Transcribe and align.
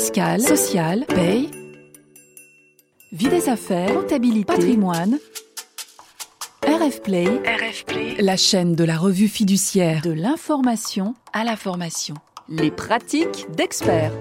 fiscale, 0.00 0.40
sociale, 0.40 1.04
paye, 1.04 1.50
vie 3.12 3.28
des 3.28 3.50
affaires, 3.50 3.92
comptabilité, 3.92 4.46
patrimoine. 4.46 5.18
RF 6.62 7.02
Play, 7.02 7.26
RF 7.26 7.84
Play, 7.84 8.16
la 8.18 8.38
chaîne 8.38 8.74
de 8.74 8.84
la 8.84 8.96
revue 8.96 9.28
fiduciaire 9.28 10.00
de 10.00 10.10
l'information 10.10 11.14
à 11.34 11.44
la 11.44 11.54
formation. 11.54 12.14
Les 12.48 12.70
pratiques 12.70 13.46
d'experts. 13.54 14.14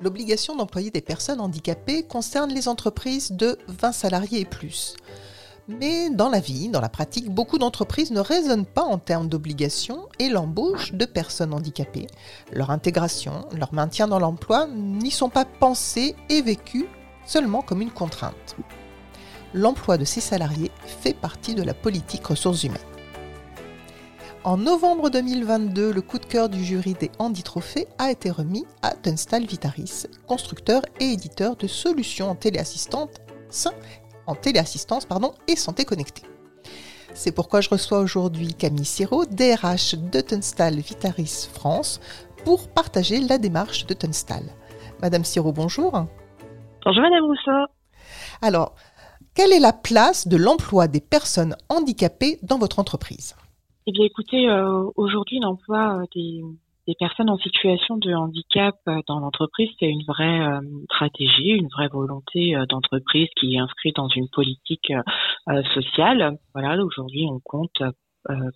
L'obligation 0.00 0.54
d'employer 0.54 0.92
des 0.92 1.02
personnes 1.02 1.40
handicapées 1.40 2.04
concerne 2.04 2.52
les 2.54 2.68
entreprises 2.68 3.32
de 3.32 3.58
20 3.66 3.90
salariés 3.90 4.42
et 4.42 4.44
plus. 4.44 4.94
Mais 5.78 6.10
dans 6.10 6.28
la 6.28 6.40
vie, 6.40 6.68
dans 6.68 6.80
la 6.80 6.88
pratique, 6.88 7.30
beaucoup 7.30 7.56
d'entreprises 7.56 8.10
ne 8.10 8.18
raisonnent 8.18 8.66
pas 8.66 8.82
en 8.82 8.98
termes 8.98 9.28
d'obligation 9.28 10.08
et 10.18 10.28
l'embauche 10.28 10.92
de 10.94 11.04
personnes 11.04 11.54
handicapées. 11.54 12.08
Leur 12.52 12.70
intégration, 12.70 13.46
leur 13.56 13.72
maintien 13.72 14.08
dans 14.08 14.18
l'emploi 14.18 14.66
n'y 14.66 15.12
sont 15.12 15.28
pas 15.28 15.44
pensés 15.44 16.16
et 16.28 16.42
vécus 16.42 16.86
seulement 17.24 17.62
comme 17.62 17.82
une 17.82 17.92
contrainte. 17.92 18.56
L'emploi 19.54 19.96
de 19.96 20.04
ces 20.04 20.20
salariés 20.20 20.72
fait 20.84 21.14
partie 21.14 21.54
de 21.54 21.62
la 21.62 21.74
politique 21.74 22.26
ressources 22.26 22.64
humaines. 22.64 22.78
En 24.42 24.56
novembre 24.56 25.08
2022, 25.08 25.92
le 25.92 26.02
coup 26.02 26.18
de 26.18 26.26
cœur 26.26 26.48
du 26.48 26.64
jury 26.64 26.94
des 26.94 27.12
Handy 27.20 27.44
Trophées 27.44 27.86
a 27.98 28.10
été 28.10 28.30
remis 28.30 28.64
à 28.82 28.94
Dunstal 28.96 29.46
Vitaris, 29.46 30.06
constructeur 30.26 30.82
et 30.98 31.12
éditeur 31.12 31.54
de 31.54 31.68
solutions 31.68 32.30
en 32.30 32.34
téléassistante 32.34 33.20
en 34.26 34.34
téléassistance 34.34 35.06
pardon, 35.06 35.32
et 35.48 35.56
santé 35.56 35.84
connectée. 35.84 36.22
C'est 37.14 37.34
pourquoi 37.34 37.60
je 37.60 37.68
reçois 37.68 38.00
aujourd'hui 38.00 38.54
Camille 38.54 38.84
Siro, 38.84 39.24
DRH 39.24 39.96
de 39.96 40.20
Tunstall 40.20 40.76
Vitaris 40.76 41.48
France, 41.52 42.00
pour 42.44 42.68
partager 42.68 43.20
la 43.20 43.38
démarche 43.38 43.86
de 43.86 43.94
Tunstall. 43.94 44.44
Madame 45.02 45.24
Siro, 45.24 45.52
bonjour. 45.52 45.92
Bonjour 46.84 47.02
Madame 47.02 47.24
Rousseau. 47.24 47.72
Alors, 48.42 48.74
quelle 49.34 49.52
est 49.52 49.60
la 49.60 49.72
place 49.72 50.28
de 50.28 50.36
l'emploi 50.36 50.88
des 50.88 51.00
personnes 51.00 51.56
handicapées 51.68 52.38
dans 52.42 52.58
votre 52.58 52.78
entreprise? 52.78 53.36
Eh 53.86 53.92
bien 53.92 54.04
écoutez, 54.04 54.48
euh, 54.48 54.90
aujourd'hui 54.96 55.40
l'emploi 55.40 56.00
euh, 56.00 56.06
des 56.14 56.42
des 56.90 56.96
personnes 56.98 57.30
en 57.30 57.38
situation 57.38 57.98
de 57.98 58.12
handicap 58.12 58.74
euh, 58.88 58.96
dans 59.06 59.20
l'entreprise, 59.20 59.70
c'est 59.78 59.88
une 59.88 60.02
vraie 60.02 60.40
euh, 60.40 60.60
stratégie, 60.86 61.50
une 61.50 61.68
vraie 61.68 61.86
volonté 61.86 62.56
euh, 62.56 62.66
d'entreprise 62.66 63.28
qui 63.36 63.54
est 63.54 63.58
inscrite 63.58 63.94
dans 63.94 64.08
une 64.08 64.28
politique 64.28 64.92
sociale. 65.74 66.36
Voilà, 66.54 66.82
aujourd'hui, 66.82 67.26
on 67.30 67.40
compte 67.44 67.82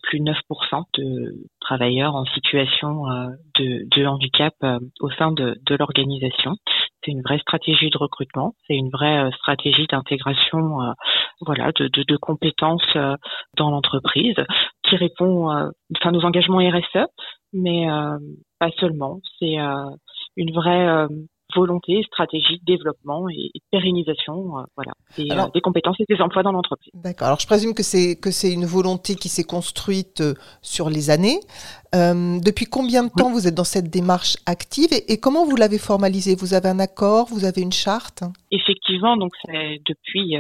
plus 0.03 0.21
de 0.21 0.25
9% 0.25 0.83
de 0.99 1.33
travailleurs 1.61 2.15
en 2.15 2.25
situation 2.27 3.05
de, 3.59 4.07
handicap 4.07 4.55
au 5.01 5.11
sein 5.13 5.33
de, 5.33 5.57
l'organisation. 5.71 6.57
C'est 7.03 7.13
une 7.13 7.23
vraie 7.23 7.39
stratégie 7.39 7.91
de 7.91 7.99
recrutement, 7.99 8.55
c'est 8.67 8.75
une 8.75 8.91
vraie 8.91 9.31
stratégie 9.39 9.87
d'intégration, 9.87 10.79
voilà, 11.41 11.73
de 11.73 12.17
compétences 12.17 12.97
dans 13.57 13.71
l'entreprise 13.71 14.37
qui 14.87 14.97
répond, 14.97 15.49
enfin, 15.97 16.13
nos 16.13 16.25
engagements 16.25 16.59
RSE, 16.59 17.07
mais 17.55 17.89
euh, 17.89 18.19
pas 18.59 18.71
seulement. 18.79 19.21
C'est 19.39 19.59
euh, 19.59 19.91
une 20.37 20.53
vraie 20.53 20.87
euh, 20.87 21.09
volonté, 21.55 22.03
stratégie 22.03 22.59
de 22.59 22.65
développement 22.65 23.29
et, 23.29 23.51
de 23.55 23.61
pérennisation, 23.71 24.65
voilà, 24.77 24.93
des, 25.17 25.29
des, 25.55 25.61
compétences 25.61 25.97
et 26.01 26.05
des 26.09 26.21
emplois 26.21 26.43
dans 26.43 26.51
l'entreprise. 26.51 26.91
D'accord. 26.95 27.29
Alors 27.29 27.39
je 27.39 27.47
présume 27.47 27.75
que 27.75 27.85
c'est 27.85 28.17
que 28.17 28.33
c'est 28.33 28.53
une 28.53 28.65
volonté 28.65 29.15
qui 29.15 29.29
s'est 29.29 29.45
construite 29.45 30.23
sur 30.63 30.91
les 30.91 31.11
années. 31.11 31.39
depuis 31.93 32.67
combien 32.67 33.05
de 33.05 33.11
temps 33.11 33.31
vous 33.31 33.47
êtes 33.47 33.55
dans 33.55 33.63
cette 33.63 33.89
démarche 33.89 34.37
active 34.47 34.89
et, 34.93 35.13
et 35.13 35.21
comment 35.21 35.45
vous 35.45 35.55
l'avez 35.55 35.79
formalisée? 35.79 36.35
Vous 36.35 36.55
avez 36.55 36.71
un 36.71 36.81
accord? 36.81 37.29
Vous 37.31 37.45
avez 37.45 37.63
une 37.63 37.73
charte? 37.73 38.25
Effectivement, 38.51 39.17
donc 39.17 39.31
c'est 39.45 39.81
depuis 39.87 40.37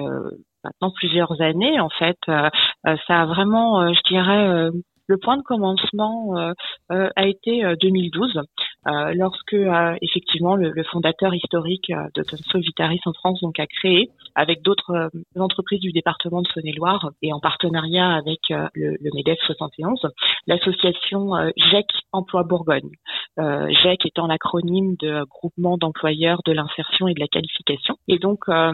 maintenant 0.64 0.90
plusieurs 0.96 1.40
années 1.40 1.78
en 1.78 1.90
fait. 1.90 2.18
ça 2.26 3.20
a 3.22 3.26
vraiment, 3.26 3.94
je 3.94 4.00
dirais 4.08 4.72
le 5.06 5.18
point 5.18 5.36
de 5.36 5.42
commencement 5.42 6.36
euh, 6.38 6.52
euh, 6.92 7.08
a 7.16 7.26
été 7.26 7.62
2012, 7.80 8.36
euh, 8.36 8.42
lorsque 8.86 9.56
effectivement 10.02 10.56
le, 10.56 10.82
fondateur 10.84 11.34
historique 11.34 11.90
de 12.14 12.22
Tonso 12.22 12.58
Vitaris 12.58 13.00
en 13.06 13.12
France 13.12 13.40
donc 13.40 13.58
a 13.58 13.66
créé 13.66 14.10
avec 14.34 14.62
d'autres 14.62 15.10
entreprises 15.38 15.80
du 15.80 15.92
département 15.92 16.42
de 16.42 16.48
Saône-et-Loire 16.48 17.10
et 17.22 17.32
en 17.32 17.40
partenariat 17.40 18.10
avec 18.10 18.40
le, 18.48 18.96
MEDEF 19.14 19.38
71, 19.46 20.00
l'association 20.46 21.30
GEC 21.56 21.86
Emploi 22.12 22.42
Bourgogne. 22.42 22.90
GEC 23.38 24.06
étant 24.06 24.26
l'acronyme 24.26 24.96
de 25.00 25.24
Groupement 25.24 25.78
d'employeurs 25.78 26.40
de 26.44 26.52
l'insertion 26.52 27.08
et 27.08 27.14
de 27.14 27.20
la 27.20 27.28
qualification. 27.28 27.96
Et 28.08 28.18
donc 28.18 28.46
la, 28.48 28.72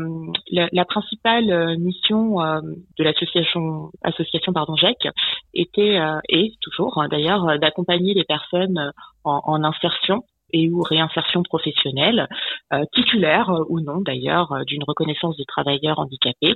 la, 0.50 0.84
principale 0.84 1.78
mission 1.78 2.36
de 2.36 3.04
l'association 3.04 3.90
association 4.02 4.52
pardon 4.52 4.74
GEC 4.76 5.08
était 5.54 5.98
et 6.28 6.52
toujours 6.60 6.98
hein, 6.98 7.08
d'ailleurs 7.08 7.48
euh, 7.48 7.58
d'accompagner 7.58 8.14
les 8.14 8.24
personnes 8.24 8.92
euh, 9.26 9.30
en, 9.44 9.64
insertion 9.64 10.22
et 10.52 10.68
ou 10.68 10.80
réinsertion 10.80 11.44
professionnelle, 11.44 12.26
euh, 12.72 12.82
titulaire 12.92 13.52
ou 13.68 13.80
non 13.80 14.00
d'ailleurs 14.00 14.64
d'une 14.66 14.82
reconnaissance 14.82 15.36
des 15.36 15.44
travailleurs 15.44 16.00
handicapés 16.00 16.54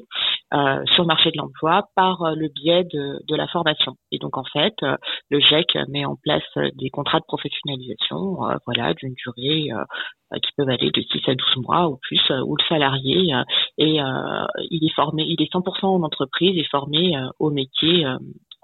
sur 0.94 1.02
le 1.02 1.06
marché 1.06 1.30
de 1.32 1.38
l'emploi 1.38 1.82
par 1.96 2.34
le 2.36 2.48
biais 2.48 2.84
de, 2.84 3.20
de, 3.26 3.36
la 3.36 3.48
formation. 3.48 3.94
Et 4.12 4.18
donc 4.18 4.36
en 4.36 4.44
fait, 4.44 4.74
le 5.30 5.40
GEC 5.40 5.76
met 5.88 6.04
en 6.04 6.14
place 6.14 6.42
des 6.76 6.90
contrats 6.90 7.18
de 7.18 7.24
professionnalisation, 7.24 8.38
voilà, 8.64 8.94
d'une 8.94 9.14
durée 9.14 9.70
qui 10.42 10.52
peuvent 10.56 10.68
aller 10.68 10.92
de 10.92 11.00
6 11.00 11.28
à 11.28 11.34
12 11.34 11.64
mois 11.66 11.88
ou 11.88 11.98
plus, 12.02 12.20
où 12.44 12.56
le 12.56 12.64
salarié 12.68 13.32
est, 13.78 14.00
il 14.70 14.86
est 14.86 14.94
formé, 14.94 15.24
il 15.24 15.42
est 15.42 15.52
100% 15.52 15.86
en 15.86 16.02
entreprise 16.04 16.56
et 16.56 16.68
formé 16.70 17.16
au 17.40 17.50
métier 17.50 18.06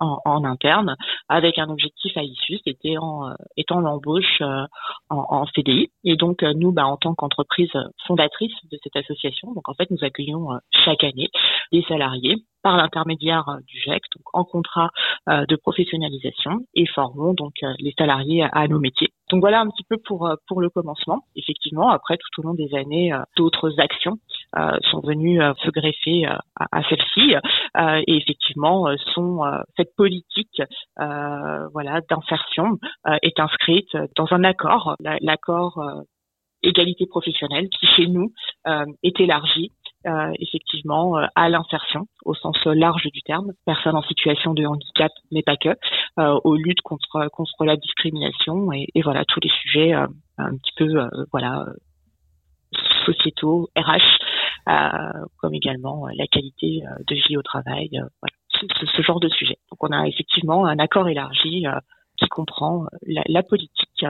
en, 0.01 0.45
interne 0.45 0.97
avec 1.29 1.59
un 1.59 1.69
objectif 1.69 2.17
à 2.17 2.23
issue, 2.23 2.59
c'était 2.65 2.97
en 2.99 3.29
euh, 3.29 3.35
étant 3.57 3.81
l'embauche 3.81 4.41
euh, 4.41 4.65
en, 5.11 5.27
en, 5.29 5.47
CDI. 5.47 5.91
Et 6.05 6.17
donc 6.17 6.43
euh, 6.43 6.53
nous, 6.55 6.73
bah, 6.73 6.87
en 6.87 6.97
tant 6.97 7.15
qu'entreprise 7.15 7.71
fondatrice 8.07 8.55
de 8.71 8.79
cette 8.83 8.97
association, 8.97 9.53
donc 9.53 9.69
en 9.69 9.75
fait 9.75 9.91
nous 9.91 10.03
accueillons 10.03 10.49
chaque 10.85 11.05
année 11.05 11.29
des 11.73 11.83
salariés 11.83 12.37
par 12.63 12.77
l'intermédiaire 12.77 13.59
du 13.67 13.81
GEC, 13.81 14.03
donc 14.17 14.25
en 14.35 14.45
contrat 14.45 14.91
de 15.27 15.57
professionnalisation, 15.57 16.61
et 16.75 16.85
formons 16.87 17.33
donc 17.33 17.55
les 17.79 17.95
salariés 17.99 18.47
à, 18.53 18.69
nos 18.69 18.79
métiers. 18.79 19.09
Donc 19.31 19.41
voilà 19.41 19.61
un 19.61 19.71
petit 19.71 19.85
peu 19.89 19.97
pour 19.97 20.31
pour 20.47 20.61
le 20.61 20.69
commencement. 20.69 21.25
Effectivement, 21.37 21.89
après 21.89 22.19
tout 22.19 22.41
au 22.41 22.47
long 22.47 22.55
des 22.55 22.75
années, 22.75 23.13
d'autres 23.37 23.81
actions 23.81 24.19
sont 24.91 25.01
venus 25.01 25.41
euh, 25.41 25.53
se 25.65 25.71
greffer 25.71 26.27
euh, 26.27 26.37
à, 26.57 26.79
à 26.79 26.83
celle-ci 26.89 27.35
et 28.07 28.17
effectivement 28.17 28.87
sont 29.15 29.41
cette 29.77 29.95
politique 29.97 30.63
voilà 30.97 32.01
d'insertion 32.09 32.79
est 33.23 33.39
inscrite 33.39 33.97
dans 34.17 34.27
un 34.33 34.45
accord, 34.45 34.97
l'accord 35.21 36.03
égalité 36.63 37.07
professionnelle 37.07 37.69
qui 37.69 37.87
chez 37.87 38.07
nous 38.07 38.33
est 39.03 39.21
élargi 39.21 39.73
euh, 40.07 40.33
effectivement 40.39 41.17
à 41.35 41.51
l'insertion 41.51 42.07
au 42.25 42.35
sens 42.35 42.57
large 42.65 43.07
du 43.13 43.21
terme, 43.21 43.53
personnes 43.67 43.97
en 43.97 44.03
situation 44.03 44.55
de 44.55 44.65
handicap, 44.65 45.13
mais 45.31 45.43
pas 45.43 45.59
que, 45.59 45.69
euh, 46.19 46.41
aux 46.43 46.57
luttes 46.57 46.81
contre 46.81 47.29
contre 47.29 47.67
la 47.67 47.77
discrimination 47.77 48.73
et, 48.73 48.87
et 48.95 49.03
voilà 49.03 49.27
tous 49.27 49.41
les 49.41 49.51
sujets 49.51 49.93
un 49.93 50.09
petit 50.57 50.73
peu 50.77 51.07
voilà 51.33 51.67
sociétaux, 53.13 53.69
RH, 53.77 54.19
euh, 54.69 55.25
comme 55.39 55.55
également 55.55 56.07
euh, 56.07 56.11
la 56.15 56.27
qualité 56.27 56.83
euh, 56.85 57.03
de 57.07 57.15
vie 57.15 57.37
au 57.37 57.43
travail, 57.43 57.91
voilà, 57.93 58.35
ce, 58.95 59.03
genre 59.03 59.21
de 59.21 59.29
sujet. 59.29 59.59
Donc 59.71 59.83
on 59.83 59.93
a 59.93 60.07
effectivement 60.07 60.67
un 60.67 60.79
accord 60.79 61.09
élargi 61.09 61.65
qui 62.19 62.29
comprend 62.29 62.87
la, 63.07 63.43
politique 63.43 64.05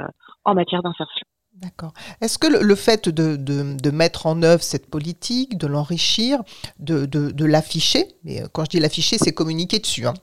en 0.45 0.55
matière 0.55 0.83
d'insertion. 0.83 1.27
D'accord. 1.55 1.93
Est-ce 2.21 2.39
que 2.39 2.47
le, 2.49 2.75
fait 2.75 3.09
de, 3.09 3.37
de, 3.37 3.91
mettre 3.91 4.27
en 4.27 4.43
œuvre 4.43 4.63
cette 4.63 4.91
politique, 4.91 5.59
de 5.59 5.67
l'enrichir, 5.67 6.41
de, 6.79 7.07
de 7.07 7.45
l'afficher, 7.45 8.07
mais 8.25 8.43
quand 8.53 8.65
je 8.65 8.71
dis 8.71 8.81
l'afficher, 8.81 9.19
c'est 9.19 9.33
communiquer 9.33 9.79
dessus. 9.79 10.07
Hein. 10.07 10.15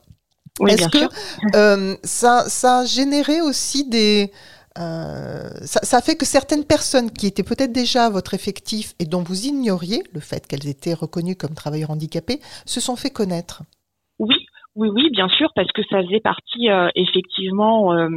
Est-ce 0.66 0.88
que 0.88 2.06
ça, 2.06 2.44
ça 2.48 2.80
a 2.80 2.84
généré 2.84 3.40
aussi 3.40 3.88
des, 3.88 4.30
euh, 4.78 5.48
ça, 5.62 6.00
fait 6.00 6.16
que 6.16 6.24
certaines 6.24 6.64
personnes 6.64 7.10
qui 7.10 7.26
étaient 7.26 7.42
peut-être 7.42 7.72
déjà 7.72 8.10
votre 8.10 8.34
effectif 8.34 8.94
et 8.98 9.06
dont 9.06 9.22
vous 9.22 9.46
ignoriez 9.46 10.02
le 10.12 10.20
fait 10.20 10.46
qu'elles 10.46 10.68
étaient 10.68 10.94
reconnues 10.94 11.36
comme 11.36 11.54
travailleurs 11.54 11.90
handicapés 11.90 12.38
se 12.64 12.80
sont 12.80 12.96
fait 12.96 13.10
connaître. 13.10 13.62
Oui, 14.18 14.36
oui, 14.76 14.88
oui, 14.88 15.10
bien 15.10 15.28
sûr, 15.28 15.50
parce 15.56 15.72
que 15.72 15.82
ça 15.90 16.02
faisait 16.02 16.20
partie 16.20 16.70
euh, 16.70 16.88
effectivement 16.94 17.92
euh, 17.92 18.08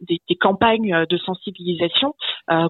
des, 0.00 0.18
campagnes 0.40 1.06
de 1.08 1.16
sensibilisation 1.18 2.14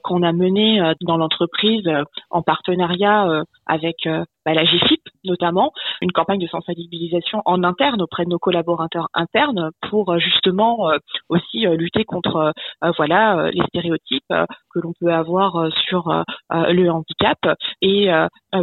qu'on 0.04 0.22
a 0.22 0.32
menées 0.32 0.92
dans 1.00 1.16
l'entreprise 1.16 1.88
en 2.28 2.42
partenariat 2.42 3.42
avec 3.66 3.96
bah, 4.04 4.52
la 4.52 4.64
GFIP 4.64 5.01
notamment, 5.24 5.72
une 6.00 6.12
campagne 6.12 6.40
de 6.40 6.46
sensibilisation 6.46 7.42
en 7.44 7.62
interne 7.62 8.02
auprès 8.02 8.24
de 8.24 8.30
nos 8.30 8.38
collaborateurs 8.38 9.08
internes 9.14 9.70
pour 9.88 10.10
euh, 10.10 10.18
justement 10.18 10.90
euh, 10.90 10.98
aussi 11.28 11.66
euh, 11.66 11.76
lutter 11.76 12.04
contre 12.04 12.52
voilà 12.96 13.50
les 13.52 13.62
stéréotypes 13.68 14.24
que 14.28 14.80
l'on 14.80 14.92
peut 15.00 15.12
avoir 15.12 15.68
sur 15.88 16.24
le 16.50 16.88
handicap 16.90 17.38
et 17.80 18.08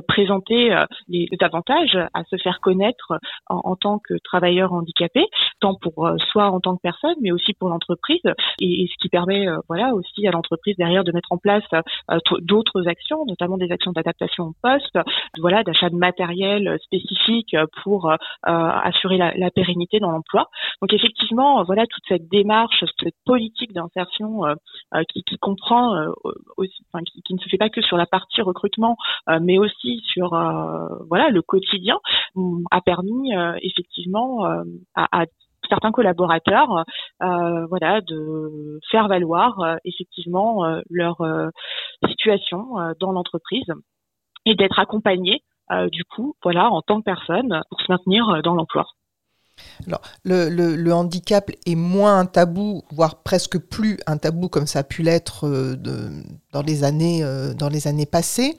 présenter 0.07 0.75
les 1.07 1.27
avantages 1.41 1.97
à 2.13 2.23
se 2.25 2.37
faire 2.37 2.59
connaître 2.61 3.13
en, 3.47 3.61
en 3.63 3.75
tant 3.75 3.99
que 3.99 4.13
travailleur 4.23 4.73
handicapé, 4.73 5.25
tant 5.59 5.75
pour 5.75 6.09
soi 6.31 6.49
en 6.49 6.59
tant 6.59 6.75
que 6.75 6.81
personne, 6.81 7.15
mais 7.21 7.31
aussi 7.31 7.53
pour 7.53 7.69
l'entreprise, 7.69 8.21
et, 8.61 8.87
ce 8.89 8.97
qui 9.01 9.09
permet 9.09 9.47
voilà 9.67 9.93
aussi 9.93 10.27
à 10.27 10.31
l'entreprise 10.31 10.75
derrière 10.77 11.03
de 11.03 11.11
mettre 11.11 11.31
en 11.31 11.37
place 11.37 11.63
d'autres 12.41 12.87
actions, 12.87 13.25
notamment 13.25 13.57
des 13.57 13.71
actions 13.71 13.91
d'adaptation 13.91 14.45
au 14.45 14.55
poste, 14.61 14.97
voilà, 15.39 15.63
d'achat 15.63 15.89
de 15.89 15.95
matériel 15.95 16.77
spécifique 16.83 17.55
pour 17.83 18.11
assurer 18.43 19.17
la, 19.17 19.33
la, 19.35 19.51
pérennité 19.51 19.99
dans 19.99 20.11
l'emploi. 20.11 20.49
Donc 20.81 20.93
effectivement, 20.93 21.63
voilà 21.63 21.85
toute 21.87 22.03
cette 22.07 22.29
démarche, 22.29 22.83
cette 23.01 23.15
politique 23.25 23.73
d'insertion 23.73 24.43
qui, 25.09 25.23
qui, 25.23 25.37
comprend 25.37 25.95
aussi, 26.57 26.83
enfin, 26.91 27.03
qui, 27.03 27.21
qui, 27.23 27.33
ne 27.33 27.39
se 27.39 27.49
fait 27.49 27.57
pas 27.57 27.69
que 27.69 27.81
sur 27.81 27.97
la 27.97 28.05
partie 28.05 28.41
recrutement, 28.41 28.95
mais 29.41 29.57
aussi 29.57 29.78
sur 30.03 30.29
voilà 31.09 31.29
le 31.29 31.41
quotidien, 31.41 31.99
a 32.71 32.81
permis 32.81 33.31
effectivement 33.61 34.45
à, 34.95 35.21
à 35.21 35.25
certains 35.69 35.91
collaborateurs, 35.91 36.85
euh, 37.21 37.65
voilà, 37.67 38.01
de 38.01 38.79
faire 38.91 39.07
valoir 39.07 39.59
euh, 39.59 39.75
effectivement 39.85 40.65
euh, 40.65 40.81
leur 40.89 41.17
situation 42.07 42.75
dans 42.99 43.11
l'entreprise 43.11 43.67
et 44.45 44.55
d'être 44.55 44.79
accompagnés 44.79 45.43
du 45.91 46.03
coup, 46.03 46.33
voilà, 46.41 46.71
en 46.71 46.81
tant 46.81 46.99
que 46.99 47.03
personne 47.03 47.61
pour 47.69 47.79
se 47.79 47.91
maintenir 47.91 48.41
dans 48.43 48.55
l'emploi. 48.55 48.85
Alors, 49.85 50.01
le, 50.23 50.91
handicap 50.91 51.51
est 51.67 51.75
moins 51.75 52.19
un 52.19 52.25
tabou, 52.25 52.81
voire 52.91 53.21
presque 53.21 53.59
plus 53.59 53.99
un 54.07 54.17
tabou 54.17 54.49
comme 54.49 54.65
ça 54.65 54.79
a 54.79 54.83
pu 54.83 55.03
l'être 55.03 55.47
dans 56.51 56.63
les 56.63 56.83
années 56.83 58.05
passées. 58.07 58.57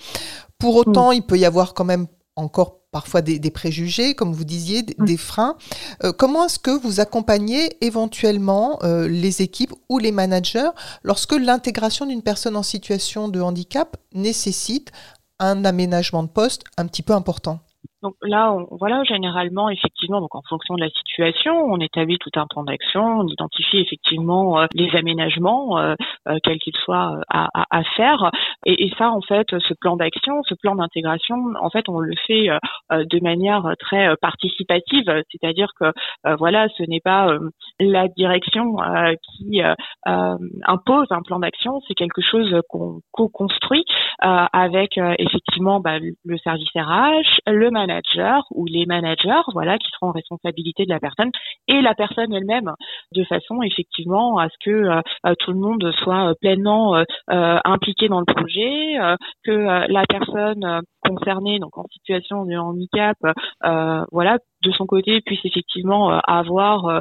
Pour 0.60 0.76
autant, 0.76 1.10
il 1.10 1.22
peut 1.22 1.38
y 1.38 1.44
avoir 1.44 1.74
quand 1.74 1.84
même 1.84 2.06
encore 2.36 2.80
parfois 2.92 3.22
des, 3.22 3.50
préjugés, 3.50 4.14
comme 4.14 4.32
vous 4.32 4.44
disiez, 4.44 4.82
des, 4.82 5.16
freins. 5.16 5.56
Euh, 6.04 6.12
comment 6.12 6.46
est-ce 6.46 6.58
que 6.58 6.70
vous 6.70 7.00
accompagnez 7.00 7.84
éventuellement 7.84 8.78
euh, 8.82 9.08
les 9.08 9.42
équipes 9.42 9.72
ou 9.88 9.98
les 9.98 10.12
managers 10.12 10.70
lorsque 11.02 11.32
l'intégration 11.32 12.06
d'une 12.06 12.22
personne 12.22 12.56
en 12.56 12.62
situation 12.62 13.28
de 13.28 13.40
handicap 13.40 13.96
nécessite 14.12 14.90
un 15.38 15.64
aménagement 15.64 16.22
de 16.22 16.28
poste 16.28 16.64
un 16.76 16.86
petit 16.86 17.02
peu 17.02 17.12
important? 17.12 17.60
Donc 18.02 18.14
là, 18.22 18.52
on, 18.52 18.66
voilà, 18.76 19.02
généralement, 19.04 19.68
effectivement, 19.68 20.20
donc 20.20 20.34
en 20.34 20.42
fonction 20.48 20.74
de 20.74 20.80
la 20.80 20.88
situation, 20.88 21.52
on 21.52 21.78
établit 21.78 22.18
tout 22.18 22.30
un 22.36 22.46
plan 22.46 22.64
d'action, 22.64 23.20
on 23.20 23.28
identifie 23.28 23.78
effectivement 23.78 24.60
euh, 24.60 24.66
les 24.72 24.94
aménagements, 24.96 25.78
euh, 25.78 25.94
euh, 26.28 26.36
quels 26.42 26.58
qu'ils 26.58 26.76
soient, 26.76 27.20
à, 27.28 27.82
faire. 27.96 28.30
Et, 28.64 28.90
ça, 28.96 29.10
en 29.10 29.20
fait, 29.20 29.46
ce 29.50 29.74
plan 29.74 29.96
d'action, 29.96 30.42
ce 30.44 30.54
plan 30.54 30.74
d'intégration, 30.74 31.36
en 31.60 31.70
fait, 31.70 31.88
on 31.88 31.98
le 31.98 32.14
fait 32.26 32.48
de 32.90 33.22
manière 33.22 33.74
très 33.78 34.14
participative, 34.16 35.04
c'est-à-dire 35.30 35.68
que 35.78 35.92
voilà, 36.36 36.68
ce 36.76 36.82
n'est 36.84 37.00
pas 37.00 37.36
la 37.78 38.08
direction 38.08 38.76
qui 39.22 39.62
impose 40.04 41.06
un 41.10 41.22
plan 41.22 41.38
d'action, 41.38 41.80
c'est 41.88 41.94
quelque 41.94 42.20
chose 42.20 42.60
qu'on 42.68 43.00
co-construit 43.12 43.84
avec 44.20 44.98
effectivement 45.18 45.80
bah, 45.80 45.98
le 45.98 46.38
service 46.38 46.70
RH, 46.74 47.40
le 47.46 47.70
management 47.90 48.44
ou 48.50 48.66
les 48.66 48.86
managers, 48.86 49.42
voilà, 49.52 49.78
qui 49.78 49.88
seront 49.92 50.08
en 50.08 50.12
responsabilité 50.12 50.84
de 50.84 50.90
la 50.90 51.00
personne 51.00 51.30
et 51.68 51.80
la 51.80 51.94
personne 51.94 52.32
elle-même, 52.32 52.72
de 53.14 53.24
façon 53.24 53.62
effectivement 53.62 54.38
à 54.38 54.48
ce 54.48 54.54
que 54.64 54.70
euh, 54.70 55.00
euh, 55.26 55.34
tout 55.38 55.52
le 55.52 55.58
monde 55.58 55.92
soit 56.02 56.30
euh, 56.30 56.34
pleinement 56.40 57.04
impliqué 57.28 58.08
dans 58.08 58.20
le 58.20 58.26
projet, 58.26 58.96
que 59.44 59.52
la 59.90 60.04
personne 60.08 60.82
concernée, 61.06 61.58
donc 61.58 61.76
en 61.76 61.84
situation 61.92 62.44
de 62.44 62.56
handicap, 62.56 63.16
voilà, 64.12 64.38
de 64.62 64.70
son 64.72 64.86
côté 64.86 65.20
puisse 65.20 65.44
effectivement 65.44 66.10
avoir 66.26 67.00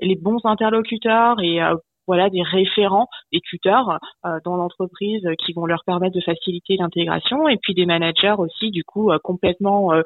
les 0.00 0.16
bons 0.16 0.40
interlocuteurs 0.44 1.40
et 1.40 1.60
voilà 2.10 2.28
des 2.28 2.42
référents, 2.42 3.06
des 3.32 3.38
tuteurs 3.40 4.00
euh, 4.26 4.38
dans 4.44 4.56
l'entreprise 4.56 5.24
qui 5.38 5.52
vont 5.52 5.64
leur 5.64 5.84
permettre 5.86 6.16
de 6.16 6.20
faciliter 6.20 6.76
l'intégration 6.76 7.46
et 7.46 7.56
puis 7.56 7.72
des 7.72 7.86
managers 7.86 8.34
aussi 8.36 8.72
du 8.72 8.82
coup 8.82 9.12
euh, 9.12 9.18
complètement 9.22 9.92
euh, 9.92 10.02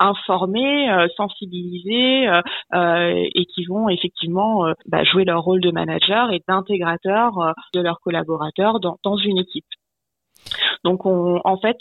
informés, 0.00 0.88
sensibilisés 1.16 2.26
et 2.72 3.46
qui 3.54 3.64
vont 3.66 3.88
effectivement 3.88 4.72
bah, 4.86 5.04
jouer 5.04 5.24
leur 5.24 5.42
rôle 5.42 5.60
de 5.60 5.70
manager 5.70 6.32
et 6.32 6.42
d'intégrateur 6.48 7.54
de 7.72 7.80
leurs 7.80 8.00
collaborateurs 8.00 8.80
dans, 8.80 9.16
une 9.16 9.38
équipe. 9.38 9.64
Donc 10.82 11.06
on, 11.06 11.40
en 11.44 11.56
fait, 11.58 11.76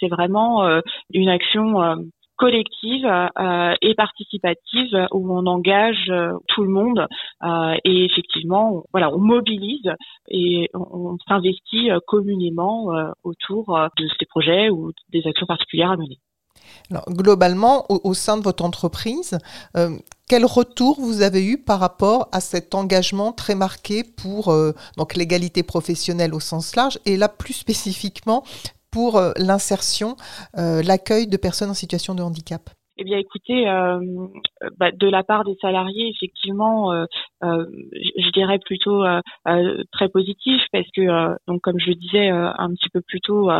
c'est 0.00 0.08
vraiment 0.08 0.64
une 1.12 1.28
action 1.28 1.96
collective 2.42 3.06
euh, 3.06 3.74
et 3.82 3.94
participative 3.94 5.06
où 5.12 5.32
on 5.32 5.46
engage 5.46 6.10
euh, 6.10 6.32
tout 6.48 6.64
le 6.64 6.70
monde 6.70 7.06
euh, 7.44 7.76
et 7.84 8.04
effectivement, 8.04 8.82
voilà, 8.90 9.14
on 9.14 9.18
mobilise 9.18 9.88
et 10.28 10.68
on, 10.74 11.16
s'investit 11.28 11.90
communément 12.06 12.88
autour 13.22 13.78
de 13.96 14.08
ces 14.18 14.26
projets 14.26 14.70
ou 14.70 14.90
des 15.12 15.22
actions 15.26 15.46
particulières 15.46 15.92
à 15.92 15.96
mener. 15.96 16.18
Globalement, 17.08 17.86
au, 17.88 18.14
sein 18.14 18.36
de 18.36 18.42
votre 18.42 18.64
entreprise, 18.64 19.38
quel 20.28 20.44
retour 20.44 21.00
vous 21.00 21.22
avez 21.22 21.44
eu 21.44 21.58
par 21.62 21.80
rapport 21.80 22.28
à 22.32 22.40
cet 22.40 22.74
engagement 22.74 23.32
très 23.32 23.54
marqué 23.54 24.04
pour 24.04 24.52
donc 24.96 25.14
l'égalité 25.14 25.62
professionnelle 25.62 26.34
au 26.34 26.40
sens 26.40 26.74
large 26.76 26.98
et 27.04 27.16
là 27.16 27.28
plus 27.28 27.54
spécifiquement 27.54 28.42
pour 28.92 29.16
euh, 29.16 29.32
l'insertion, 29.36 30.16
euh, 30.56 30.82
l'accueil 30.82 31.26
de 31.26 31.36
personnes 31.36 31.70
en 31.70 31.74
situation 31.74 32.14
de 32.14 32.22
handicap. 32.22 32.70
Eh 32.98 33.04
bien, 33.04 33.18
écoutez, 33.18 33.66
euh, 33.68 33.98
bah, 34.76 34.92
de 34.92 35.08
la 35.08 35.24
part 35.24 35.44
des 35.44 35.56
salariés, 35.62 36.12
effectivement, 36.14 36.92
je 37.42 38.30
dirais 38.32 38.58
plutôt 38.58 39.02
très 39.92 40.10
positif 40.10 40.60
parce 40.72 40.86
que, 40.94 41.34
donc, 41.48 41.62
comme 41.62 41.80
je 41.80 41.88
le 41.88 41.94
disais 41.94 42.28
un 42.28 42.68
petit 42.74 42.90
peu 42.92 43.00
plus 43.00 43.20
tôt, 43.22 43.50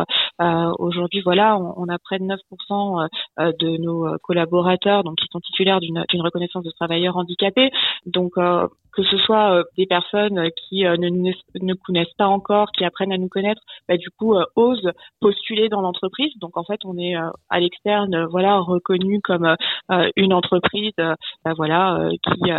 aujourd'hui, 0.79 1.21
voilà, 1.21 1.57
on, 1.57 1.87
a 1.89 1.97
près 1.99 2.19
de 2.19 2.25
9% 2.25 3.07
de 3.37 3.77
nos 3.77 4.17
collaborateurs, 4.19 5.03
donc 5.03 5.17
qui 5.17 5.27
sont 5.31 5.39
titulaires 5.39 5.79
d'une 5.79 6.21
reconnaissance 6.21 6.63
de 6.63 6.71
travailleurs 6.71 7.17
handicapés. 7.17 7.71
Donc, 8.05 8.33
que 8.35 9.03
ce 9.03 9.17
soit 9.17 9.63
des 9.77 9.85
personnes 9.85 10.49
qui 10.55 10.83
ne, 10.83 11.33
ne 11.61 11.73
connaissent 11.73 12.13
pas 12.17 12.27
encore, 12.27 12.71
qui 12.71 12.85
apprennent 12.85 13.13
à 13.13 13.17
nous 13.17 13.29
connaître, 13.29 13.61
bah, 13.87 13.97
du 13.97 14.09
coup, 14.11 14.35
osent 14.55 14.91
postuler 15.19 15.69
dans 15.69 15.81
l'entreprise. 15.81 16.31
Donc, 16.39 16.57
en 16.57 16.63
fait, 16.63 16.81
on 16.85 16.97
est 16.97 17.15
à 17.15 17.59
l'externe, 17.59 18.25
voilà, 18.25 18.59
reconnu 18.59 19.21
comme 19.21 19.55
euh, 19.91 20.09
une 20.15 20.33
entreprise 20.33 20.93
euh, 20.99 21.15
bah, 21.43 21.53
voilà 21.55 21.95
euh, 21.95 22.11
qui 22.11 22.51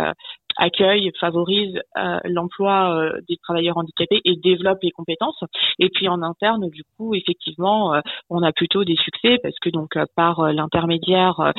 accueille, 0.57 1.11
favorise 1.19 1.79
l'emploi 2.25 3.11
des 3.27 3.37
travailleurs 3.37 3.77
handicapés 3.77 4.21
et 4.25 4.35
développe 4.37 4.79
les 4.81 4.91
compétences. 4.91 5.43
Et 5.79 5.89
puis 5.89 6.07
en 6.07 6.21
interne, 6.21 6.69
du 6.69 6.83
coup, 6.97 7.15
effectivement, 7.15 7.99
on 8.29 8.43
a 8.43 8.51
plutôt 8.51 8.83
des 8.83 8.95
succès 8.95 9.37
parce 9.41 9.57
que 9.61 9.69
donc 9.69 9.97
par 10.15 10.51
l'intermédiaire 10.51 11.53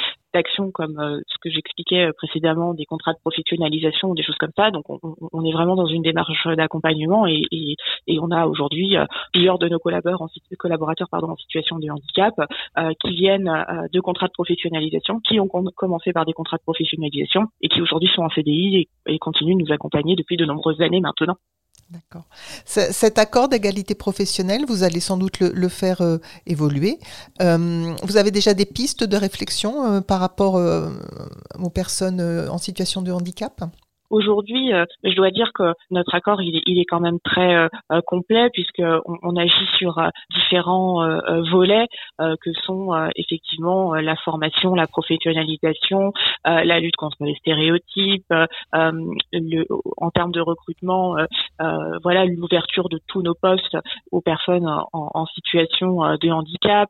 comme 0.73 0.99
euh, 0.99 1.21
ce 1.27 1.39
que 1.41 1.51
j'expliquais 1.51 2.07
euh, 2.07 2.13
précédemment, 2.17 2.75
des 2.75 2.85
contrats 2.85 3.13
de 3.13 3.19
professionnalisation, 3.19 4.15
des 4.15 4.23
choses 4.23 4.37
comme 4.37 4.53
ça. 4.57 4.71
Donc 4.71 4.85
on, 4.89 5.45
est 5.45 5.53
vraiment 5.53 5.77
dans 5.77 5.87
une 5.87 6.03
démarche 6.03 6.47
d'accompagnement 6.57 7.27
et, 7.27 7.77
on 8.19 8.31
a 8.31 8.47
aujourd'hui 8.47 8.97
euh, 8.97 9.05
plusieurs 9.33 9.59
de 9.59 9.69
nos 9.69 9.79
collaborateurs 9.79 10.23
en, 10.23 11.07
pardon, 11.11 11.31
en 11.31 11.37
situation 11.37 11.79
de 11.79 11.91
handicap 11.91 12.35
qui 13.01 13.11
viennent 13.15 13.51
de 13.93 14.01
contrats 14.01 14.27
de 14.27 14.33
professionnalisation, 14.33 15.21
qui 15.21 15.39
ont 15.39 15.49
commencé 15.49 16.13
par 16.13 16.25
des 16.25 16.33
contrats 16.33 16.57
de 16.57 16.63
professionnalisation 16.63 17.47
et 17.61 17.69
qui 17.69 17.81
aujourd'hui 17.81 18.09
sont 18.15 18.23
en 18.23 18.31
CDI 18.31 18.89
et 19.07 19.19
continuent 19.19 19.57
de 19.57 19.65
nous 19.67 19.73
accompagner 19.73 20.17
depuis 20.17 20.37
de 20.37 20.45
nombreuses 20.45 20.81
années 20.81 21.01
maintenant. 21.01 21.37
D'accord. 21.91 22.25
Cet 22.65 23.17
accord 23.17 23.49
d'égalité 23.49 23.95
professionnelle, 23.95 24.65
vous 24.67 24.83
allez 24.83 24.99
sans 24.99 25.17
doute 25.17 25.39
le, 25.39 25.69
faire 25.69 26.01
euh, 26.01 26.19
évoluer. 26.45 26.99
Euh, 27.41 27.95
vous 28.03 28.17
avez 28.17 28.33
déjà 28.33 28.55
des 28.55 28.67
pistes 28.67 29.05
de 29.05 29.17
réflexion 29.17 29.87
euh, 29.87 30.01
par 30.01 30.19
rapport 30.19 30.55
aux 31.59 31.71
personnes 31.71 32.21
en 32.21 32.59
situation 32.59 33.03
de 33.03 33.13
handicap? 33.13 33.63
Aujourd'hui, 34.11 34.73
euh, 34.73 34.85
je 35.05 35.15
dois 35.15 35.31
dire 35.31 35.53
que 35.53 35.73
notre 35.91 36.15
accord 36.15 36.41
il 36.43 36.57
est, 36.57 36.63
il 36.67 36.79
est 36.79 36.85
quand 36.85 37.01
même 37.01 37.19
très 37.21 37.55
euh, 37.55 37.69
euh, 37.93 38.01
complet 38.07 38.51
puisque 38.53 38.83
on, 39.05 39.37
agit 39.37 39.67
sur 39.77 40.01
différents 40.35 41.21
volets 41.51 41.87
que 42.19 42.53
sont 42.65 43.11
effectivement 43.15 43.95
la 43.95 44.17
formation, 44.17 44.75
la 44.75 44.87
professionnalisation, 44.87 46.13
la 46.45 46.81
lutte 46.81 46.97
contre 46.97 47.19
les 47.21 47.35
stéréotypes, 47.35 48.33
le, 48.73 49.65
en 49.99 50.11
termes 50.11 50.33
de 50.33 50.41
recrutement, 50.41 51.17
voilà 52.03 52.25
l'ouverture 52.25 52.89
de 52.89 52.99
tous 53.09 53.21
nos 53.21 53.35
postes 53.35 53.77
aux 54.11 54.23
personnes 54.23 54.67
en, 54.67 54.89
en 54.93 55.27
situation 55.27 56.17
de 56.17 56.31
handicap, 56.31 56.89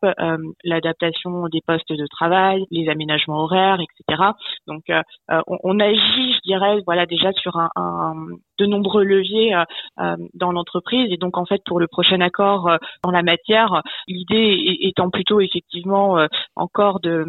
l'adaptation 0.63 1.49
des 1.49 1.63
postes 1.67 1.93
de 1.93 2.07
travail, 2.07 2.65
les 2.71 2.89
aménagements 2.89 3.43
horaires, 3.43 3.81
etc. 3.81 4.23
Donc 4.69 4.85
on, 5.29 5.59
on 5.65 5.81
agit, 5.81 6.33
je 6.35 6.41
dirais, 6.45 6.79
voilà 6.87 7.06
déjà 7.07 7.33
sur 7.33 7.57
un, 7.57 8.15
de 8.59 8.67
nombreux 8.67 9.05
leviers 9.05 9.55
dans 10.35 10.53
l'entreprise 10.53 11.13
et 11.13 11.17
donc 11.17 11.37
en 11.39 11.47
fait 11.47 11.63
pour 11.65 11.81
le 11.81 11.87
prochain 11.87 12.21
accord 12.21 12.71
dans 13.03 13.11
la 13.11 13.23
matière, 13.23 13.83
l'idée 14.09 14.79
étant 14.83 15.11
plutôt 15.11 15.41
effectivement 15.41 16.27
encore 16.57 17.01
de 17.01 17.25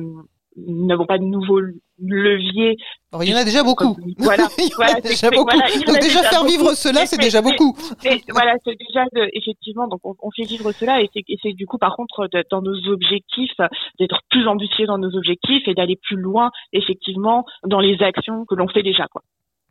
nous 0.58 0.88
n'avons 0.88 1.06
pas 1.06 1.18
de 1.18 1.24
nouveaux 1.24 1.62
leviers. 2.00 2.78
il 3.22 3.30
y 3.30 3.34
en 3.34 3.38
a 3.38 3.44
déjà 3.44 3.64
beaucoup. 3.64 3.96
Voilà, 4.18 4.48
il 4.58 4.70
y 4.70 4.76
en 4.76 4.98
a 4.98 5.02
déjà 5.02 5.30
beaucoup. 5.30 5.58
donc 5.86 6.00
déjà, 6.00 6.24
faire 6.24 6.44
vivre 6.46 6.74
cela, 6.74 7.06
c'est 7.06 7.20
déjà 7.20 7.42
beaucoup. 7.42 7.76
voilà, 8.30 8.56
c'est 8.66 8.78
déjà 8.78 9.06
effectivement. 9.34 9.88
Donc 9.88 10.02
on, 10.04 10.32
fait 10.32 10.44
vivre 10.44 10.72
cela 10.72 11.02
et 11.02 11.10
c'est 11.14 11.54
du 11.54 11.66
coup 11.66 11.78
par 11.78 11.96
contre 11.96 12.28
dans 12.52 12.62
nos 12.62 12.88
objectifs 12.90 13.58
d'être 14.00 14.22
plus 14.30 14.48
ambitieux 14.48 14.86
dans 14.86 14.98
nos 14.98 15.16
objectifs 15.16 15.68
et 15.68 15.74
d'aller 15.74 15.96
plus 15.96 16.18
loin 16.18 16.52
effectivement 16.74 17.46
dans 17.66 17.80
les 17.80 18.02
actions 18.02 18.46
que 18.46 18.56
l'on 18.56 18.68
fait 18.68 18.84
déjà 18.84 19.08
quoi. 19.08 19.22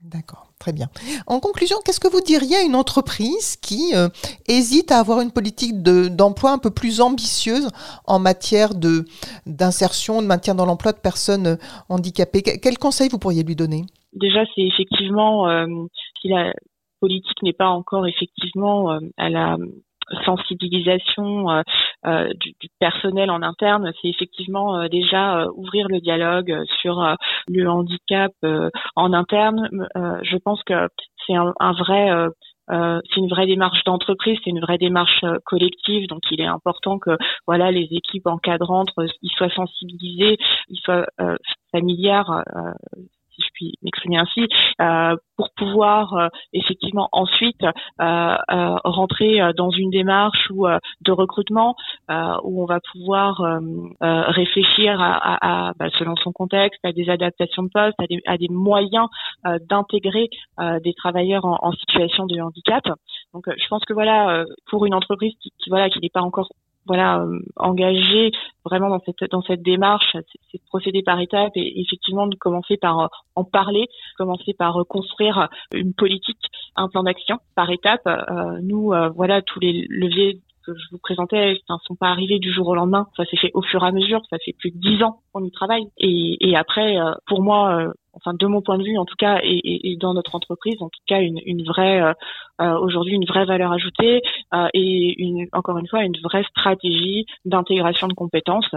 D'accord, 0.02 0.52
très 0.60 0.72
bien. 0.72 0.88
En 1.26 1.40
conclusion, 1.40 1.78
qu'est-ce 1.84 2.00
que 2.00 2.08
vous 2.08 2.20
diriez 2.20 2.56
à 2.56 2.62
une 2.62 2.76
entreprise 2.76 3.56
qui 3.56 3.94
euh, 3.94 4.08
hésite 4.46 4.92
à 4.92 4.98
avoir 4.98 5.20
une 5.20 5.32
politique 5.32 5.82
d'emploi 5.82 6.52
un 6.52 6.58
peu 6.58 6.70
plus 6.70 7.00
ambitieuse 7.00 7.70
en 8.04 8.18
matière 8.18 8.70
d'insertion, 9.46 10.22
de 10.22 10.26
maintien 10.26 10.54
dans 10.54 10.66
l'emploi 10.66 10.92
de 10.92 10.98
personnes 10.98 11.46
euh, 11.46 11.56
handicapées? 11.88 12.42
Quel 12.42 12.78
conseil 12.78 13.08
vous 13.08 13.18
pourriez 13.18 13.42
lui 13.42 13.56
donner? 13.56 13.84
Déjà, 14.12 14.44
c'est 14.54 14.62
effectivement 14.62 15.48
euh, 15.48 15.66
si 16.20 16.28
la 16.28 16.52
politique 17.00 17.42
n'est 17.42 17.52
pas 17.52 17.68
encore 17.68 18.06
effectivement 18.06 18.98
à 19.16 19.28
la 19.28 19.56
sensibilisation 20.24 21.50
euh, 21.50 21.62
euh, 22.06 22.32
du, 22.34 22.54
personnel 22.78 23.30
en 23.30 23.42
interne, 23.42 23.92
c'est 24.00 24.08
effectivement 24.08 24.78
euh, 24.78 24.88
déjà 24.88 25.46
ouvrir 25.54 25.88
le 25.88 26.00
dialogue 26.00 26.62
sur 26.80 27.16
le 27.48 27.68
handicap 27.68 28.32
en 28.94 29.12
interne. 29.12 29.68
je 30.22 30.36
pense 30.38 30.62
que 30.64 30.88
c'est 31.26 31.34
un, 31.34 31.72
vrai 31.72 32.10
c'est 32.68 33.20
une 33.20 33.28
vraie 33.28 33.46
démarche 33.46 33.84
d'entreprise, 33.84 34.38
c'est 34.44 34.50
une 34.50 34.60
vraie 34.60 34.78
démarche 34.78 35.24
collective. 35.44 36.08
Donc, 36.08 36.22
il 36.30 36.40
est 36.40 36.46
important 36.46 36.98
que 36.98 37.16
voilà 37.46 37.70
les 37.70 37.88
équipes 37.92 38.26
encadrantes, 38.26 38.90
ils 39.22 39.30
soient 39.30 39.50
sensibilisés, 39.50 40.36
ils 40.68 40.80
soient 40.80 41.06
familières 41.72 42.42
si 43.36 43.42
je 43.42 43.50
puis 43.52 43.74
m'exprimer 43.82 44.18
ainsi, 44.18 44.48
euh, 44.80 45.16
pour 45.36 45.50
pouvoir 45.56 46.14
euh, 46.14 46.28
effectivement 46.52 47.08
ensuite 47.12 47.62
euh, 47.62 48.36
rentrer 48.84 49.40
dans 49.56 49.70
une 49.70 49.90
démarche 49.90 50.50
ou 50.50 50.66
de 50.66 51.12
recrutement 51.12 51.76
où 52.08 52.62
on 52.62 52.66
va 52.66 52.80
pouvoir 52.92 53.42
réfléchir 54.00 55.00
à, 55.00 55.68
à, 55.68 55.72
bah, 55.78 55.88
selon 55.98 56.16
son 56.16 56.32
contexte, 56.32 56.80
à 56.84 56.92
des 56.92 57.10
adaptations 57.10 57.64
de 57.64 57.68
poste, 57.68 57.94
à 57.98 58.06
des, 58.06 58.20
à 58.26 58.38
des 58.38 58.48
moyens 58.48 59.08
d'intégrer 59.68 60.30
des 60.82 60.94
travailleurs 60.94 61.44
en, 61.44 61.58
en, 61.60 61.72
situation 61.72 62.26
de 62.26 62.40
handicap. 62.40 62.84
Donc, 63.34 63.44
je 63.48 63.68
pense 63.68 63.84
que 63.84 63.92
voilà, 63.92 64.44
pour 64.70 64.86
une 64.86 64.94
entreprise 64.94 65.34
qui, 65.40 65.52
qui 65.58 65.70
voilà 65.70 65.90
qui 65.90 66.00
n'est 66.00 66.08
pas 66.08 66.22
encore 66.22 66.48
voilà 66.86 67.20
euh, 67.20 67.40
engagé 67.56 68.32
vraiment 68.64 68.88
dans 68.88 69.00
cette 69.04 69.30
dans 69.30 69.42
cette 69.42 69.62
démarche, 69.62 70.16
c'est 70.50 70.58
de 70.58 70.66
procéder 70.68 71.02
par 71.02 71.20
étapes 71.20 71.52
et 71.56 71.80
effectivement 71.80 72.26
de 72.26 72.36
commencer 72.36 72.76
par 72.76 73.00
euh, 73.00 73.06
en 73.34 73.44
parler, 73.44 73.86
commencer 74.16 74.54
par 74.54 74.80
euh, 74.80 74.84
construire 74.84 75.48
une 75.72 75.94
politique, 75.94 76.40
un 76.76 76.88
plan 76.88 77.02
d'action 77.02 77.38
par 77.54 77.70
étapes. 77.70 78.08
nous 78.62 78.92
voilà 79.14 79.42
tous 79.42 79.60
les 79.60 79.86
leviers 79.88 80.40
que 80.64 80.72
je 80.74 80.90
vous 80.90 80.98
présentais 80.98 81.60
ne 81.68 81.76
sont 81.84 81.94
pas 81.94 82.08
arrivés 82.08 82.38
du 82.38 82.52
jour 82.52 82.68
au 82.68 82.74
lendemain. 82.74 83.06
Ça 83.16 83.24
s'est 83.24 83.36
fait 83.36 83.50
au 83.54 83.62
fur 83.62 83.84
et 83.84 83.88
à 83.88 83.92
mesure. 83.92 84.20
Ça 84.30 84.36
fait 84.44 84.54
plus 84.58 84.72
de 84.72 84.78
dix 84.78 85.02
ans 85.02 85.20
qu'on 85.32 85.44
y 85.44 85.50
travaille. 85.50 85.86
Et, 85.98 86.48
et 86.48 86.56
après, 86.56 86.96
pour 87.26 87.42
moi, 87.42 87.92
enfin 88.16 88.34
de 88.34 88.46
mon 88.46 88.62
point 88.62 88.78
de 88.78 88.84
vue 88.84 88.98
en 88.98 89.04
tout 89.04 89.16
cas, 89.16 89.40
et, 89.42 89.96
dans 90.00 90.14
notre 90.14 90.34
entreprise, 90.34 90.80
en 90.80 90.88
tout 90.88 91.00
cas 91.06 91.20
une, 91.20 91.40
une 91.44 91.64
vraie 91.64 92.00
euh, 92.00 92.12
euh, 92.60 92.78
aujourd'hui 92.78 93.14
une 93.14 93.26
vraie 93.26 93.44
valeur 93.44 93.72
ajoutée 93.72 94.22
euh, 94.54 94.68
et 94.72 95.22
une, 95.22 95.46
encore 95.52 95.78
une 95.78 95.86
fois 95.86 96.02
une 96.02 96.16
vraie 96.22 96.44
stratégie 96.44 97.26
d'intégration 97.44 98.08
de 98.08 98.14
compétences. 98.14 98.70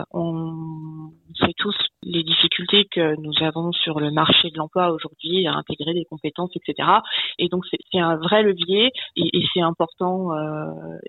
Que 2.92 3.16
nous 3.22 3.34
avons 3.42 3.72
sur 3.72 4.00
le 4.00 4.12
marché 4.12 4.50
de 4.50 4.58
l'emploi 4.58 4.92
aujourd'hui 4.92 5.48
intégrer 5.48 5.94
des 5.94 6.06
compétences, 6.06 6.52
etc. 6.56 6.88
Et 7.38 7.50
donc 7.50 7.66
c'est 7.70 8.00
un 8.00 8.18
vrai 8.18 8.44
levier 8.44 8.92
et, 9.16 9.38
et 9.38 9.44
c'est 9.54 9.62
important. 9.62 10.30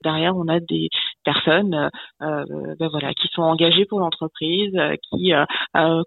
derrière, 0.03 0.37
on 0.37 0.49
a 0.49 0.61
des 0.61 0.89
personnes, 1.25 1.91
ben 2.21 2.89
voilà, 2.91 3.15
qui 3.15 3.29
sont 3.29 3.43
engagées 3.43 3.85
pour 3.85 4.01
l'entreprise, 4.01 4.77
qui, 5.11 5.33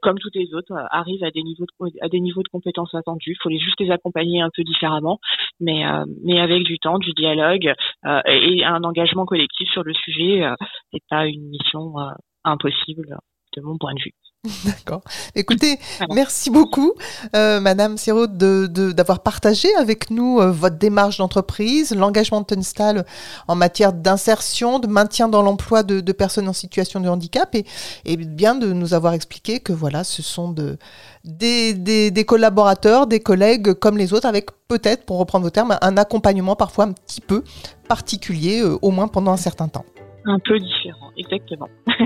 comme 0.01 0.19
toutes 0.19 0.35
les 0.35 0.53
autres, 0.53 0.73
arrivent 0.91 1.23
à 1.23 1.31
des 1.31 1.43
niveaux 1.43 1.65
de, 1.65 1.91
à 2.01 2.09
des 2.09 2.19
niveaux 2.19 2.43
de 2.43 2.49
compétences 2.49 2.93
attendus. 2.93 3.31
Il 3.31 3.41
faut 3.41 3.49
juste 3.49 3.79
les 3.79 3.91
accompagner 3.91 4.41
un 4.41 4.49
peu 4.55 4.63
différemment, 4.63 5.19
mais 5.59 5.85
euh, 5.85 6.05
mais 6.23 6.39
avec 6.39 6.63
du 6.63 6.79
temps, 6.79 6.99
du 6.99 7.11
dialogue 7.13 7.73
euh, 8.05 8.21
et 8.25 8.63
un 8.63 8.83
engagement 8.83 9.25
collectif 9.25 9.69
sur 9.71 9.83
le 9.83 9.93
sujet. 9.93 10.43
Euh, 10.43 10.55
c'est 10.91 11.03
pas 11.09 11.27
une 11.27 11.49
mission 11.49 11.95
impossible 12.43 13.17
de 13.55 13.61
mon 13.61 13.77
point 13.77 13.93
de 13.93 14.01
vue. 14.03 14.13
D'accord. 14.65 15.01
Écoutez, 15.35 15.79
merci 16.09 16.49
beaucoup, 16.49 16.91
euh, 17.33 17.61
Madame 17.61 17.97
Siro, 17.97 18.27
d'avoir 18.27 18.67
de, 18.67 18.91
d'avoir 18.91 19.23
partagé 19.23 19.73
avec 19.75 20.09
nous 20.09 20.41
euh, 20.41 20.51
votre 20.51 20.77
démarche 20.77 21.17
d'entreprise, 21.17 21.95
l'engagement 21.95 22.41
de 22.41 22.47
Tunstal 22.47 23.05
en 23.47 23.55
matière 23.55 23.93
d'insertion, 23.93 24.79
de 24.79 24.87
maintien 24.87 25.29
dans 25.29 25.41
l'emploi 25.41 25.83
de, 25.83 26.01
de, 26.01 26.11
personnes 26.11 26.49
en 26.49 26.53
situation 26.53 26.99
de 26.99 27.07
handicap 27.07 27.55
et, 27.55 27.65
et, 28.03 28.17
bien 28.17 28.55
de 28.55 28.73
nous 28.73 28.93
avoir 28.93 29.13
expliqué 29.13 29.61
que 29.61 29.71
voilà, 29.71 30.03
ce 30.03 30.21
sont 30.21 30.51
de, 30.51 30.77
des, 31.23 31.73
des, 31.73 32.11
des 32.11 32.25
collaborateurs, 32.25 33.07
des 33.07 33.21
collègues 33.21 33.73
comme 33.75 33.97
les 33.97 34.11
autres, 34.11 34.27
avec 34.27 34.49
peut-être, 34.67 35.05
pour 35.05 35.19
reprendre 35.19 35.45
vos 35.45 35.51
termes, 35.51 35.77
un 35.81 35.95
accompagnement 35.95 36.57
parfois 36.57 36.83
un 36.83 36.91
petit 36.91 37.21
peu 37.21 37.45
particulier, 37.87 38.59
euh, 38.59 38.77
au 38.81 38.91
moins 38.91 39.07
pendant 39.07 39.31
un 39.31 39.37
certain 39.37 39.69
temps. 39.69 39.85
Un 40.25 40.39
peu 40.39 40.59
différent, 40.59 41.11
exactement. 41.15 41.69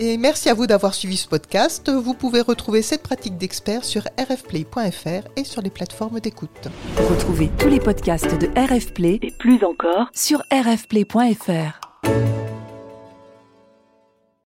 Et 0.00 0.16
merci 0.16 0.48
à 0.48 0.54
vous 0.54 0.66
d'avoir 0.66 0.94
suivi 0.94 1.16
ce 1.16 1.26
podcast. 1.26 1.90
Vous 1.90 2.14
pouvez 2.14 2.40
retrouver 2.40 2.82
cette 2.82 3.02
pratique 3.02 3.36
d'expert 3.36 3.84
sur 3.84 4.02
rfplay.fr 4.18 5.28
et 5.36 5.44
sur 5.44 5.60
les 5.60 5.70
plateformes 5.70 6.20
d'écoute. 6.20 6.68
Retrouvez 7.10 7.50
tous 7.58 7.68
les 7.68 7.80
podcasts 7.80 8.38
de 8.38 8.46
RFplay 8.56 9.18
et 9.22 9.32
plus 9.32 9.64
encore 9.64 10.08
sur 10.14 10.42
rfplay.fr. 10.52 11.80